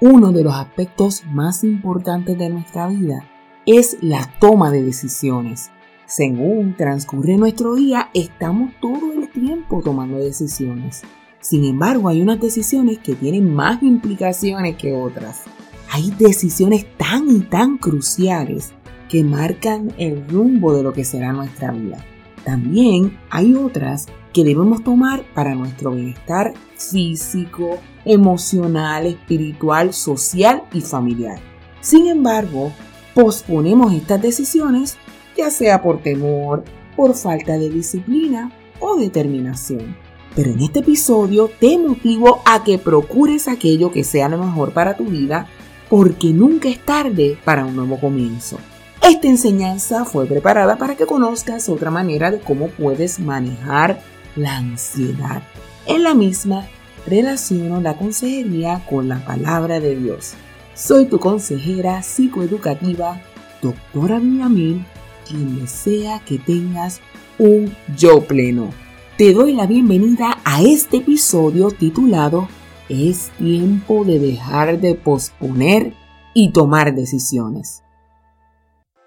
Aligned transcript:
uno 0.00 0.32
de 0.32 0.44
los 0.44 0.54
aspectos 0.54 1.24
más 1.26 1.64
importantes 1.64 2.36
de 2.38 2.50
nuestra 2.50 2.88
vida 2.88 3.24
es 3.66 3.96
la 4.00 4.28
toma 4.40 4.70
de 4.70 4.82
decisiones. 4.82 5.70
Según 6.06 6.76
transcurre 6.76 7.36
nuestro 7.36 7.74
día, 7.74 8.10
estamos 8.12 8.72
todo 8.80 9.12
el 9.12 9.30
tiempo 9.30 9.82
tomando 9.82 10.18
decisiones. 10.18 11.02
Sin 11.40 11.64
embargo, 11.64 12.08
hay 12.08 12.20
unas 12.20 12.40
decisiones 12.40 12.98
que 12.98 13.14
tienen 13.14 13.54
más 13.54 13.82
implicaciones 13.82 14.76
que 14.76 14.94
otras. 14.94 15.42
Hay 15.90 16.10
decisiones 16.18 16.86
tan 16.96 17.30
y 17.30 17.40
tan 17.40 17.78
cruciales 17.78 18.72
que 19.08 19.22
marcan 19.22 19.92
el 19.96 20.26
rumbo 20.28 20.74
de 20.74 20.82
lo 20.82 20.92
que 20.92 21.04
será 21.04 21.32
nuestra 21.32 21.70
vida. 21.70 22.04
También 22.44 23.18
hay 23.30 23.54
otras 23.54 24.06
que 24.32 24.44
debemos 24.44 24.84
tomar 24.84 25.24
para 25.34 25.54
nuestro 25.54 25.92
bienestar 25.92 26.52
físico, 26.76 27.78
emocional, 28.04 29.06
espiritual, 29.06 29.94
social 29.94 30.62
y 30.72 30.80
familiar. 30.80 31.38
Sin 31.80 32.06
embargo, 32.06 32.72
posponemos 33.14 33.92
estas 33.94 34.20
decisiones 34.20 34.98
ya 35.36 35.50
sea 35.50 35.82
por 35.82 36.00
temor, 36.00 36.64
por 36.96 37.14
falta 37.14 37.58
de 37.58 37.70
disciplina 37.70 38.52
o 38.80 38.96
determinación. 38.96 39.96
Pero 40.34 40.50
en 40.50 40.60
este 40.60 40.80
episodio 40.80 41.50
te 41.60 41.78
motivo 41.78 42.40
a 42.44 42.64
que 42.64 42.78
procures 42.78 43.48
aquello 43.48 43.92
que 43.92 44.04
sea 44.04 44.28
lo 44.28 44.38
mejor 44.38 44.72
para 44.72 44.96
tu 44.96 45.04
vida 45.04 45.46
porque 45.88 46.32
nunca 46.32 46.68
es 46.68 46.84
tarde 46.84 47.38
para 47.44 47.64
un 47.64 47.76
nuevo 47.76 47.98
comienzo. 48.00 48.58
Esta 49.06 49.28
enseñanza 49.28 50.06
fue 50.06 50.24
preparada 50.24 50.78
para 50.78 50.96
que 50.96 51.04
conozcas 51.04 51.68
otra 51.68 51.90
manera 51.90 52.30
de 52.30 52.40
cómo 52.40 52.68
puedes 52.68 53.20
manejar 53.20 54.00
la 54.34 54.56
ansiedad. 54.56 55.42
En 55.84 56.04
la 56.04 56.14
misma 56.14 56.66
relaciono 57.06 57.82
la 57.82 57.98
consejería 57.98 58.82
con 58.88 59.08
la 59.08 59.22
palabra 59.22 59.78
de 59.78 59.94
Dios. 59.94 60.32
Soy 60.74 61.04
tu 61.04 61.18
consejera 61.18 62.02
psicoeducativa, 62.02 63.20
doctora 63.60 64.18
Benjamín, 64.18 64.86
quien 65.28 65.60
desea 65.60 66.20
que 66.20 66.38
tengas 66.38 67.02
un 67.38 67.76
yo 67.98 68.22
pleno. 68.22 68.70
Te 69.18 69.34
doy 69.34 69.52
la 69.52 69.66
bienvenida 69.66 70.38
a 70.46 70.62
este 70.62 70.96
episodio 70.96 71.72
titulado 71.72 72.48
Es 72.88 73.28
tiempo 73.36 74.06
de 74.06 74.18
dejar 74.18 74.80
de 74.80 74.94
posponer 74.94 75.92
y 76.32 76.52
tomar 76.52 76.94
decisiones. 76.94 77.83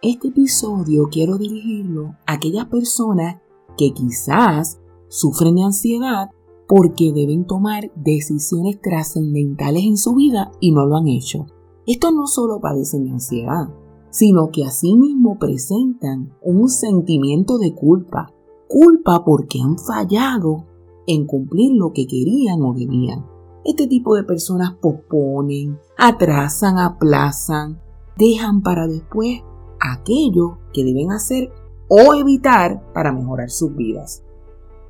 Este 0.03 0.27
episodio 0.27 1.09
quiero 1.09 1.39
dirigirlo 1.39 2.15
a 2.27 2.33
aquellas 2.33 2.67
personas 2.67 3.41
que 3.79 3.93
quizás 3.93 4.79
sufren 5.07 5.55
de 5.55 5.63
ansiedad 5.63 6.29
porque 6.67 7.11
deben 7.11 7.47
tomar 7.47 7.91
decisiones 7.95 8.79
trascendentales 8.79 9.83
en 9.85 9.97
su 9.97 10.13
vida 10.13 10.51
y 10.59 10.71
no 10.71 10.85
lo 10.85 10.97
han 10.97 11.07
hecho. 11.07 11.47
Esto 11.87 12.11
no 12.11 12.27
solo 12.27 12.61
padecen 12.61 13.05
de 13.05 13.11
ansiedad, 13.13 13.69
sino 14.11 14.51
que 14.51 14.65
asimismo 14.65 15.39
presentan 15.39 16.31
un 16.43 16.69
sentimiento 16.69 17.57
de 17.57 17.73
culpa, 17.73 18.31
culpa 18.67 19.25
porque 19.25 19.59
han 19.59 19.79
fallado 19.79 20.67
en 21.07 21.25
cumplir 21.25 21.71
lo 21.73 21.91
que 21.91 22.05
querían 22.05 22.61
o 22.61 22.75
debían. 22.75 23.25
Este 23.65 23.87
tipo 23.87 24.15
de 24.15 24.23
personas 24.23 24.75
posponen, 24.79 25.79
atrasan, 25.97 26.77
aplazan, 26.77 27.81
dejan 28.15 28.61
para 28.61 28.87
después 28.87 29.41
aquello 29.93 30.59
que 30.73 30.83
deben 30.83 31.11
hacer 31.11 31.51
o 31.87 32.13
evitar 32.15 32.91
para 32.93 33.11
mejorar 33.11 33.49
sus 33.49 33.75
vidas. 33.75 34.23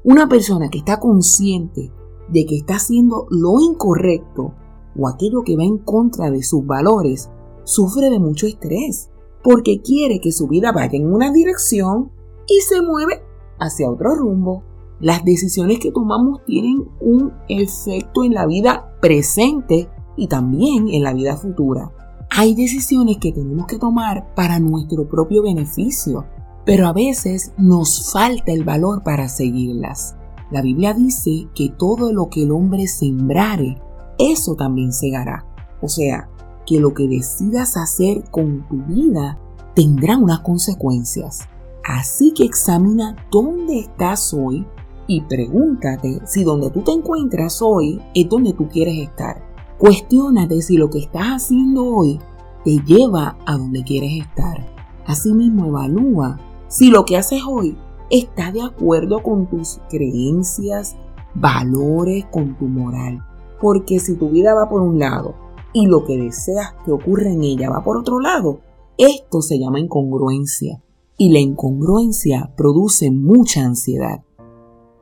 Una 0.03 0.28
persona 0.28 0.70
que 0.70 0.80
está 0.80 1.00
consciente 1.00 1.92
de 2.30 2.45
que 2.45 2.58
está 2.58 2.76
haciendo 2.76 3.28
lo 3.30 3.59
incorrecto 3.59 4.53
o 4.98 5.08
aquello 5.08 5.44
que 5.44 5.56
va 5.56 5.64
en 5.64 5.78
contra 5.78 6.31
de 6.31 6.44
sus 6.44 6.66
valores, 6.66 7.30
sufre 7.64 8.09
de 8.09 8.20
mucho 8.20 8.48
estrés 8.48 9.09
porque 9.44 9.81
quiere 9.81 10.20
que 10.20 10.31
su 10.31 10.48
vida 10.48 10.72
vaya 10.72 10.98
en 10.98 11.14
una 11.14 11.31
dirección 11.31 12.12
y 12.48 12.62
se 12.62 12.81
mueve 12.81 13.22
hacia 13.59 13.90
otro 13.90 14.16
rumbo. 14.16 14.64
Las 15.00 15.24
decisiones 15.24 15.79
que 15.79 15.91
tomamos 15.91 16.44
tienen 16.46 16.85
un 17.00 17.34
efecto 17.47 18.24
en 18.24 18.34
la 18.34 18.47
vida 18.47 18.97
presente 19.00 19.90
y 20.16 20.28
también 20.28 20.88
en 20.90 21.03
la 21.03 21.14
vida 21.14 21.38
futura. 21.38 21.91
Hay 22.40 22.53
decisiones 22.53 23.18
que 23.18 23.31
tenemos 23.31 23.66
que 23.66 23.80
tomar 23.80 24.36
para 24.36 24.59
nuestro 24.59 25.09
propio 25.09 25.42
beneficio, 25.42 26.28
pero 26.68 26.86
a 26.86 26.94
veces 26.94 27.52
nos 27.58 28.12
falta 28.12 28.52
el 28.52 28.64
valor 28.64 29.02
para 29.02 29.28
seguirlas. 29.28 30.16
La 30.52 30.62
Biblia 30.62 30.94
dice 30.94 31.47
que 31.56 31.70
todo 31.70 32.14
lo 32.14 32.30
que 32.30 32.44
el 32.44 32.52
hombre 32.52 32.86
sembrare, 32.86 33.81
eso 34.20 34.53
también 34.53 34.94
segará. 34.94 35.47
O 35.81 35.88
sea, 35.88 36.30
que 36.68 36.80
lo 36.80 36.94
que 36.94 37.08
decidas 37.08 37.76
hacer 37.76 38.30
con 38.30 38.68
tu 38.68 38.84
vida 38.84 39.40
tendrá 39.74 40.16
unas 40.16 40.42
consecuencias. 40.42 41.40
Así 41.84 42.36
que 42.36 42.44
examina 42.44 43.16
dónde 43.31 43.80
estás 43.80 44.31
hoy 44.31 44.64
y 45.08 45.22
pregúntate 45.22 46.22
si 46.28 46.44
donde 46.44 46.70
tú 46.70 46.84
te 46.84 46.92
encuentras 46.92 47.64
hoy 47.64 48.00
es 48.14 48.30
donde 48.30 48.53
tú 48.53 48.70
quieres 48.70 49.00
estar. 49.00 49.56
Cuestiónate 49.78 50.62
si 50.64 50.76
lo 50.76 50.90
que 50.90 50.98
estás 50.98 51.28
haciendo 51.28 51.86
hoy 51.86 52.20
te 52.66 52.80
lleva 52.84 53.38
a 53.46 53.58
donde 53.58 53.84
quieres 53.84 54.26
estar. 54.26 54.66
Asimismo, 55.06 55.68
evalúa 55.68 56.40
si 56.68 56.90
lo 56.90 57.06
que 57.06 57.16
haces 57.16 57.42
hoy 57.48 57.78
está 58.10 58.52
de 58.52 58.64
acuerdo 58.64 59.22
con 59.22 59.48
tus 59.48 59.80
creencias, 59.90 60.96
valores, 61.36 62.26
con 62.32 62.58
tu 62.58 62.66
moral. 62.66 63.24
Porque 63.62 64.00
si 64.00 64.16
tu 64.16 64.30
vida 64.30 64.56
va 64.56 64.68
por 64.68 64.82
un 64.82 64.98
lado 64.98 65.36
y 65.74 65.86
lo 65.86 66.06
que 66.06 66.18
deseas 66.18 66.74
que 66.84 66.92
ocurra 66.92 67.32
en 67.32 67.44
ella 67.44 67.70
va 67.70 67.84
por 67.84 67.98
otro 67.98 68.20
lado, 68.20 68.62
esto 68.98 69.44
se 69.44 69.59
llama 69.59 69.80
incongruencia 69.80 70.82
y 71.18 71.30
la 71.30 71.40
incongruencia 71.40 72.52
produce 72.58 73.12
mucha 73.12 73.64
ansiedad. 73.64 74.24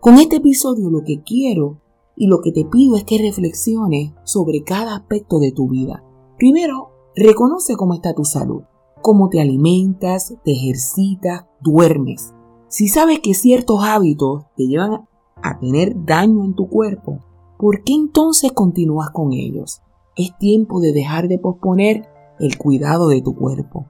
Con 0.01 0.15
este 0.15 0.37
episodio 0.37 0.89
lo 0.89 1.03
que 1.05 1.23
quiero 1.23 1.77
y 2.15 2.27
lo 2.27 2.41
que 2.41 2.51
te 2.51 2.65
pido 2.65 2.95
es 2.95 3.03
que 3.03 3.17
reflexiones 3.17 4.13
sobre 4.23 4.63
cada 4.63 4.95
aspecto 4.95 5.39
de 5.39 5.51
tu 5.51 5.69
vida. 5.69 6.03
Primero, 6.37 6.89
reconoce 7.15 7.75
cómo 7.75 7.93
está 7.93 8.13
tu 8.13 8.23
salud, 8.23 8.63
cómo 9.01 9.29
te 9.29 9.41
alimentas, 9.41 10.35
te 10.43 10.51
ejercitas, 10.51 11.45
duermes. 11.61 12.33
Si 12.67 12.87
sabes 12.87 13.19
que 13.19 13.33
ciertos 13.33 13.83
hábitos 13.83 14.45
te 14.55 14.67
llevan 14.67 15.07
a 15.41 15.59
tener 15.59 16.05
daño 16.05 16.43
en 16.43 16.55
tu 16.55 16.67
cuerpo, 16.67 17.19
¿por 17.57 17.83
qué 17.83 17.93
entonces 17.93 18.51
continúas 18.51 19.09
con 19.11 19.33
ellos? 19.33 19.81
Es 20.15 20.37
tiempo 20.37 20.79
de 20.79 20.93
dejar 20.93 21.27
de 21.27 21.39
posponer 21.39 22.07
el 22.39 22.57
cuidado 22.57 23.09
de 23.09 23.21
tu 23.21 23.35
cuerpo. 23.35 23.85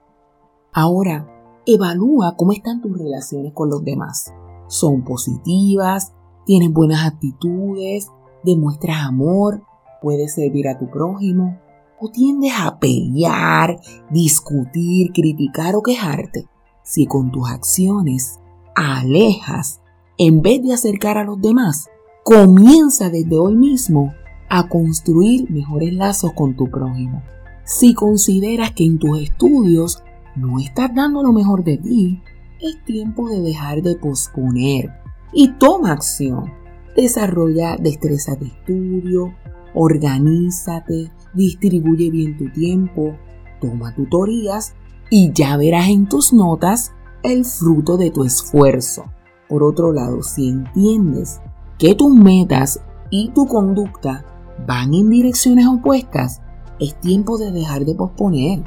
Ahora, 0.73 1.27
evalúa 1.65 2.35
cómo 2.37 2.51
están 2.51 2.81
tus 2.81 2.97
relaciones 2.97 3.53
con 3.53 3.69
los 3.69 3.83
demás. 3.83 4.33
¿Son 4.67 5.03
positivas? 5.03 6.13
¿Tienes 6.45 6.71
buenas 6.71 7.05
actitudes? 7.07 8.11
¿Demuestras 8.45 8.97
amor? 9.03 9.63
¿Puedes 10.03 10.35
servir 10.35 10.67
a 10.67 10.78
tu 10.78 10.88
prójimo? 10.88 11.57
¿O 12.00 12.11
tiendes 12.11 12.53
a 12.56 12.78
pelear, 12.78 13.79
discutir, 14.11 15.11
criticar 15.13 15.75
o 15.75 15.81
quejarte? 15.81 16.47
Si 16.84 17.07
con 17.07 17.31
tus 17.31 17.50
acciones 17.50 18.39
alejas 18.75 19.81
en 20.19 20.44
vez 20.44 20.61
de 20.61 20.73
acercar 20.73 21.17
a 21.17 21.23
los 21.23 21.41
demás, 21.41 21.89
comienza 22.23 23.09
desde 23.09 23.35
hoy 23.35 23.55
mismo 23.55 24.13
a 24.47 24.69
construir 24.69 25.50
mejores 25.50 25.91
lazos 25.94 26.34
con 26.34 26.55
tu 26.55 26.69
prójimo. 26.69 27.23
Si 27.63 27.95
consideras 27.95 28.73
que 28.73 28.85
en 28.85 29.00
tus 29.00 29.19
estudios 29.19 30.03
no 30.35 30.59
estás 30.59 30.94
dando 30.94 31.23
lo 31.23 31.34
mejor 31.34 31.63
de 31.63 31.78
ti, 31.78 32.22
es 32.61 32.84
tiempo 32.85 33.28
de 33.28 33.41
dejar 33.41 33.81
de 33.81 33.95
posponer 33.95 34.91
y 35.34 35.47
toma 35.53 35.94
acción. 35.94 36.64
Desarrolla 36.95 37.75
destrezas 37.78 38.39
de 38.39 38.47
estudio, 38.47 39.33
organízate, 39.73 41.11
distribuye 41.33 42.09
bien 42.09 42.37
tu 42.37 42.49
tiempo, 42.52 43.17
toma 43.59 43.93
tutorías 43.93 44.75
y 45.09 45.31
ya 45.34 45.58
verás 45.58 45.90
en 45.90 46.08
tus 46.08 46.31
notas 46.31 46.93
el 47.23 47.43
fruto 47.43 47.97
de 47.97 48.11
tu 48.11 48.23
esfuerzo. 48.23 49.03
Por 49.49 49.64
otro 49.64 49.91
lado, 49.91 50.23
si 50.23 50.49
entiendes 50.49 51.41
que 51.78 51.96
tus 51.96 52.14
metas 52.14 52.81
y 53.09 53.29
tu 53.29 53.46
conducta 53.46 54.25
van 54.66 54.93
en 54.93 55.09
direcciones 55.09 55.67
opuestas, 55.67 56.41
es 56.79 56.99
tiempo 57.02 57.37
de 57.37 57.52
dejar 57.52 57.85
de 57.85 57.96
posponer. 57.96 58.64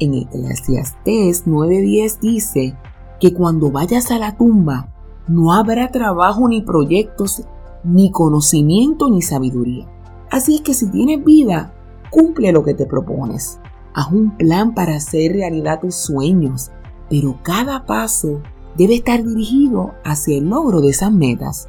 En 0.00 0.14
Eclesiastés 0.14 1.46
9:10 1.46 2.20
dice 2.20 2.76
que 3.20 3.32
cuando 3.32 3.70
vayas 3.70 4.10
a 4.10 4.18
la 4.18 4.36
tumba 4.36 4.88
no 5.28 5.52
habrá 5.52 5.90
trabajo 5.90 6.48
ni 6.48 6.60
proyectos, 6.60 7.44
ni 7.84 8.10
conocimiento 8.10 9.10
ni 9.10 9.22
sabiduría. 9.22 9.86
Así 10.30 10.56
es 10.56 10.60
que 10.62 10.74
si 10.74 10.90
tienes 10.90 11.24
vida, 11.24 11.74
cumple 12.10 12.52
lo 12.52 12.64
que 12.64 12.74
te 12.74 12.86
propones. 12.86 13.60
Haz 13.94 14.10
un 14.10 14.36
plan 14.36 14.74
para 14.74 14.96
hacer 14.96 15.32
realidad 15.32 15.80
tus 15.80 15.94
sueños, 15.94 16.70
pero 17.08 17.38
cada 17.42 17.86
paso 17.86 18.40
debe 18.76 18.96
estar 18.96 19.22
dirigido 19.22 19.92
hacia 20.04 20.38
el 20.38 20.48
logro 20.48 20.80
de 20.80 20.88
esas 20.88 21.12
metas. 21.12 21.68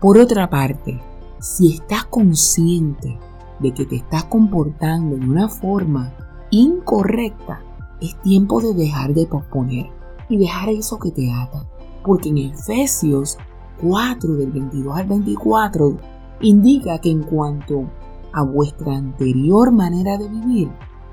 Por 0.00 0.18
otra 0.18 0.48
parte, 0.48 1.00
si 1.40 1.74
estás 1.74 2.04
consciente 2.04 3.18
de 3.60 3.72
que 3.72 3.86
te 3.86 3.96
estás 3.96 4.24
comportando 4.24 5.16
de 5.16 5.26
una 5.26 5.48
forma 5.48 6.12
incorrecta, 6.50 7.62
es 8.00 8.20
tiempo 8.22 8.60
de 8.60 8.74
dejar 8.74 9.14
de 9.14 9.26
posponer 9.26 9.86
y 10.28 10.36
dejar 10.36 10.68
eso 10.68 10.98
que 10.98 11.10
te 11.10 11.32
ata. 11.32 11.68
Porque 12.04 12.28
en 12.28 12.38
Efesios 12.38 13.38
4 13.80 14.36
del 14.36 14.50
22 14.52 14.96
al 14.96 15.06
24 15.06 15.96
indica 16.40 16.98
que 17.00 17.10
en 17.10 17.22
cuanto 17.22 17.90
a 18.32 18.42
vuestra 18.42 18.96
anterior 18.96 19.72
manera 19.72 20.18
de 20.18 20.28
vivir, 20.28 20.70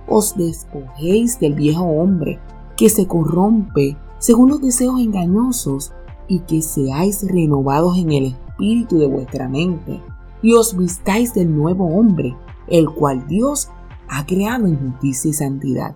os 0.08 0.36
despojéis 0.36 1.40
del 1.40 1.54
viejo 1.54 1.84
hombre 1.84 2.40
que 2.76 2.90
se 2.90 3.08
corrompe 3.08 3.98
según 4.20 4.50
los 4.50 4.62
deseos 4.62 5.00
engañosos 5.00 5.94
y 6.28 6.40
que 6.40 6.62
seáis 6.62 7.26
renovados 7.30 7.98
en 7.98 8.12
el 8.12 8.26
espíritu 8.26 8.98
de 8.98 9.08
vuestra 9.08 9.48
mente 9.48 10.02
y 10.42 10.54
os 10.54 10.76
vistáis 10.78 11.34
del 11.34 11.56
nuevo 11.56 11.86
hombre, 11.98 12.36
el 12.68 12.90
cual 12.90 13.26
Dios 13.28 13.70
ha 14.10 14.26
creado 14.26 14.68
en 14.68 14.78
justicia 14.78 15.30
y 15.30 15.34
santidad. 15.34 15.96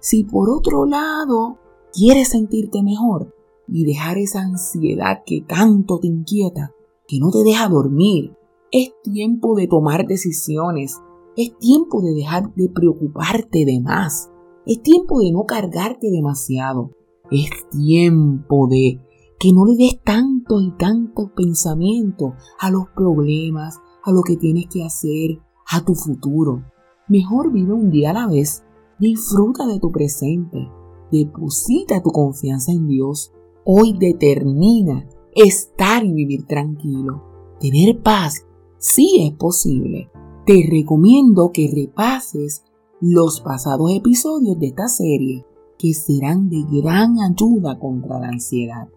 Si 0.00 0.24
por 0.24 0.48
otro 0.48 0.86
lado 0.86 1.58
quieres 1.92 2.28
sentirte 2.28 2.82
mejor 2.82 3.34
y 3.70 3.84
dejar 3.84 4.18
esa 4.18 4.42
ansiedad 4.42 5.22
que 5.24 5.42
tanto 5.46 5.98
te 6.00 6.08
inquieta, 6.08 6.72
que 7.06 7.18
no 7.18 7.30
te 7.30 7.42
deja 7.44 7.68
dormir, 7.68 8.36
es 8.72 8.92
tiempo 9.02 9.54
de 9.54 9.66
tomar 9.66 10.06
decisiones, 10.06 11.00
es 11.36 11.56
tiempo 11.58 12.02
de 12.02 12.12
dejar 12.12 12.54
de 12.54 12.68
preocuparte 12.68 13.64
de 13.64 13.80
más, 13.80 14.30
es 14.66 14.82
tiempo 14.82 15.20
de 15.20 15.32
no 15.32 15.44
cargarte 15.44 16.10
demasiado, 16.10 16.90
es 17.30 17.50
tiempo 17.70 18.68
de 18.68 19.00
que 19.38 19.52
no 19.52 19.64
le 19.64 19.76
des 19.76 20.02
tanto 20.02 20.60
y 20.60 20.70
tanto 20.76 21.32
pensamiento 21.34 22.34
a 22.58 22.70
los 22.70 22.88
problemas, 22.94 23.78
a 24.04 24.12
lo 24.12 24.22
que 24.22 24.36
tienes 24.36 24.66
que 24.70 24.84
hacer, 24.84 25.38
a 25.70 25.84
tu 25.84 25.94
futuro. 25.94 26.64
Mejor 27.08 27.52
vive 27.52 27.72
un 27.72 27.90
día 27.90 28.10
a 28.10 28.14
la 28.14 28.26
vez, 28.26 28.64
disfruta 28.98 29.66
de 29.66 29.80
tu 29.80 29.90
presente, 29.90 30.68
deposita 31.10 32.02
tu 32.02 32.10
confianza 32.10 32.72
en 32.72 32.86
Dios. 32.86 33.32
Hoy 33.64 33.96
determina 33.98 35.06
estar 35.34 36.04
y 36.04 36.12
vivir 36.12 36.46
tranquilo, 36.46 37.22
tener 37.60 38.02
paz 38.02 38.46
sí 38.78 39.26
es 39.26 39.36
posible. 39.36 40.10
Te 40.46 40.66
recomiendo 40.70 41.50
que 41.52 41.70
repases 41.72 42.64
los 43.00 43.40
pasados 43.42 43.92
episodios 43.92 44.58
de 44.58 44.68
esta 44.68 44.88
serie 44.88 45.44
que 45.78 45.92
serán 45.92 46.48
de 46.48 46.64
gran 46.70 47.20
ayuda 47.20 47.78
contra 47.78 48.18
la 48.18 48.28
ansiedad. 48.28 48.88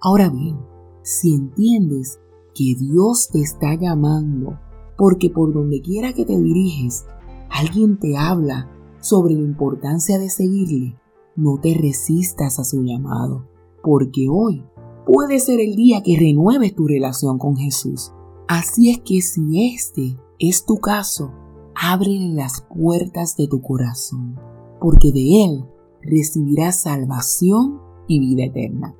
Ahora 0.00 0.28
bien, 0.28 0.58
si 1.02 1.34
entiendes 1.34 2.20
que 2.54 2.74
Dios 2.78 3.30
te 3.32 3.40
está 3.40 3.74
llamando, 3.74 4.58
porque 4.98 5.30
por 5.30 5.52
donde 5.52 5.80
quiera 5.80 6.12
que 6.12 6.24
te 6.24 6.38
diriges, 6.38 7.06
alguien 7.50 7.98
te 7.98 8.16
habla 8.16 8.70
sobre 9.00 9.34
la 9.34 9.42
importancia 9.42 10.18
de 10.18 10.28
seguirle, 10.28 10.98
no 11.34 11.58
te 11.60 11.74
resistas 11.74 12.58
a 12.58 12.64
su 12.64 12.82
llamado, 12.82 13.46
porque 13.86 14.26
hoy 14.28 14.66
puede 15.06 15.38
ser 15.38 15.60
el 15.60 15.76
día 15.76 16.02
que 16.02 16.18
renueves 16.18 16.74
tu 16.74 16.86
relación 16.88 17.38
con 17.38 17.56
Jesús 17.56 18.10
Así 18.48 18.90
es 18.90 19.00
que 19.00 19.22
si 19.22 19.74
este 19.74 20.16
es 20.38 20.64
tu 20.64 20.76
caso, 20.76 21.32
abre 21.74 22.16
las 22.32 22.64
puertas 22.72 23.36
de 23.36 23.48
tu 23.48 23.60
corazón, 23.60 24.38
porque 24.80 25.10
de 25.10 25.44
él 25.44 25.64
recibirás 26.00 26.82
salvación 26.82 27.80
y 28.06 28.20
vida 28.20 28.44
eterna. 28.44 28.94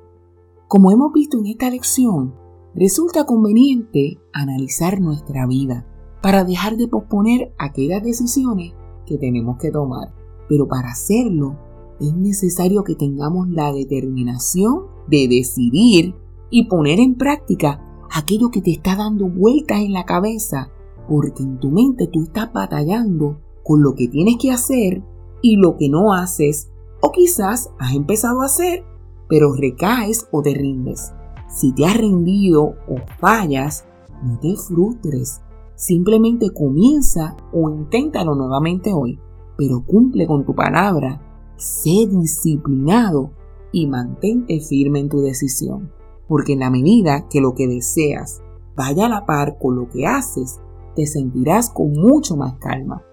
Como 0.67 0.91
hemos 0.91 1.13
visto 1.13 1.37
en 1.37 1.45
esta 1.45 1.69
lección, 1.69 2.35
resulta 2.75 3.25
conveniente 3.25 4.19
analizar 4.33 4.99
nuestra 4.99 5.47
vida 5.47 5.87
para 6.21 6.43
dejar 6.43 6.75
de 6.75 6.89
posponer 6.89 7.53
aquellas 7.57 8.03
decisiones 8.03 8.73
que 9.05 9.17
tenemos 9.17 9.57
que 9.59 9.71
tomar. 9.71 10.13
Pero 10.49 10.67
para 10.67 10.89
hacerlo 10.89 11.57
es 11.99 12.13
necesario 12.15 12.83
que 12.83 12.95
tengamos 12.95 13.49
la 13.49 13.71
determinación 13.73 14.85
de 15.07 15.27
decidir 15.27 16.15
y 16.49 16.67
poner 16.67 16.99
en 16.99 17.15
práctica 17.15 17.83
aquello 18.11 18.49
que 18.49 18.61
te 18.61 18.71
está 18.71 18.95
dando 18.95 19.27
vueltas 19.27 19.79
en 19.79 19.93
la 19.93 20.05
cabeza, 20.05 20.71
porque 21.07 21.43
en 21.43 21.59
tu 21.59 21.69
mente 21.69 22.07
tú 22.07 22.23
estás 22.23 22.51
batallando 22.53 23.39
con 23.63 23.81
lo 23.81 23.95
que 23.95 24.07
tienes 24.07 24.37
que 24.37 24.51
hacer 24.51 25.03
y 25.41 25.57
lo 25.57 25.77
que 25.77 25.89
no 25.89 26.13
haces, 26.13 26.71
o 27.01 27.11
quizás 27.11 27.69
has 27.79 27.93
empezado 27.93 28.41
a 28.41 28.45
hacer, 28.45 28.83
pero 29.27 29.53
recaes 29.53 30.27
o 30.31 30.41
te 30.41 30.53
rindes. 30.53 31.11
Si 31.49 31.73
te 31.73 31.85
has 31.85 31.97
rendido 31.97 32.75
o 32.87 32.95
fallas, 33.19 33.85
no 34.23 34.39
te 34.39 34.55
frustres. 34.55 35.41
Simplemente 35.75 36.49
comienza 36.51 37.35
o 37.53 37.69
inténtalo 37.69 38.35
nuevamente 38.35 38.93
hoy, 38.93 39.19
pero 39.57 39.83
cumple 39.85 40.27
con 40.27 40.45
tu 40.45 40.55
palabra, 40.55 41.21
sé 41.57 42.07
disciplinado 42.09 43.31
y 43.71 43.87
mantente 43.87 44.59
firme 44.61 44.99
en 44.99 45.09
tu 45.09 45.19
decisión 45.19 45.97
porque 46.27 46.53
en 46.53 46.59
la 46.59 46.69
medida 46.69 47.27
que 47.29 47.41
lo 47.41 47.53
que 47.55 47.67
deseas 47.67 48.41
vaya 48.75 49.05
a 49.05 49.09
la 49.09 49.25
par 49.25 49.57
con 49.57 49.75
lo 49.75 49.89
que 49.89 50.05
haces, 50.05 50.59
te 50.95 51.07
sentirás 51.07 51.69
con 51.69 51.93
mucho 51.93 52.35
más 52.35 52.55
calma. 52.59 53.03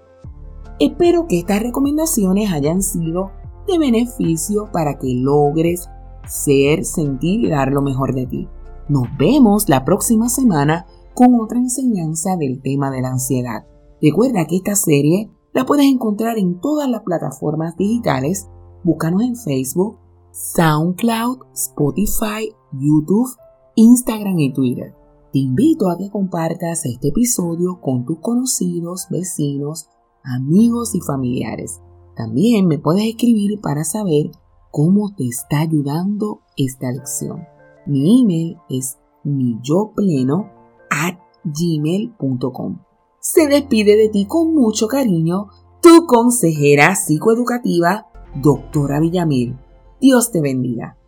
Espero 0.79 1.27
que 1.27 1.39
estas 1.39 1.63
recomendaciones 1.63 2.53
hayan 2.53 2.83
sido 2.83 3.31
de 3.67 3.79
beneficio 3.79 4.71
para 4.73 4.99
que 4.99 5.15
logres 5.15 5.89
ser, 6.27 6.85
sentir 6.85 7.41
y 7.41 7.51
dar 7.51 7.73
lo 7.73 7.81
mejor 7.81 8.15
de 8.15 8.27
ti. 8.27 8.49
Nos 8.89 9.07
vemos 9.19 9.69
la 9.69 9.85
próxima 9.85 10.29
semana 10.29 10.87
con 11.15 11.41
otra 11.41 11.59
enseñanza 11.59 12.37
del 12.37 12.61
tema 12.61 12.91
de 12.91 13.01
la 13.01 13.11
ansiedad. 13.11 13.67
Recuerda 14.03 14.47
que 14.47 14.57
esta 14.57 14.75
serie 14.75 15.31
la 15.55 15.65
puedes 15.65 15.87
encontrar 15.87 16.37
en 16.37 16.61
todas 16.61 16.91
las 16.91 17.03
plataformas 17.03 17.77
digitales. 17.77 18.49
Búscanos 18.83 19.23
en 19.23 19.37
Facebook, 19.37 19.99
SoundCloud, 20.33 21.39
Spotify, 21.55 22.53
YouTube, 22.73 23.31
Instagram 23.77 24.39
y 24.41 24.53
Twitter. 24.53 24.95
Te 25.33 25.39
invito 25.39 25.89
a 25.89 25.97
que 25.97 26.11
compartas 26.11 26.85
este 26.85 27.09
episodio 27.09 27.81
con 27.81 28.05
tus 28.05 28.19
conocidos, 28.19 29.07
vecinos, 29.11 29.89
amigos 30.25 30.95
y 30.95 31.01
familiares. 31.01 31.81
También 32.17 32.67
me 32.67 32.79
puedes 32.79 33.05
escribir 33.05 33.61
para 33.61 33.85
saber 33.85 34.31
cómo 34.71 35.15
te 35.15 35.27
está 35.27 35.61
ayudando 35.61 36.41
esta 36.57 36.91
lección. 36.91 37.45
Mi 37.87 38.23
email 38.23 38.57
es 38.69 38.99
miyopleno 39.23 40.51
at 40.91 41.19
gmail.com. 41.45 42.79
Se 43.27 43.47
despide 43.47 43.97
de 43.97 44.11
ti 44.11 44.27
con 44.27 44.55
mucho 44.55 44.87
cariño 44.87 45.49
tu 45.81 46.05
consejera 46.05 46.95
psicoeducativa, 46.95 48.07
doctora 48.35 49.01
Villamil. 49.01 49.57
Dios 49.99 50.31
te 50.31 50.43
bendiga. 50.43 50.99